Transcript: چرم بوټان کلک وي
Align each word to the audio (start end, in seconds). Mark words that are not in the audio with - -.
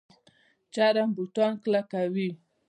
چرم 0.73 1.09
بوټان 1.15 1.53
کلک 1.63 1.89
وي 2.13 2.29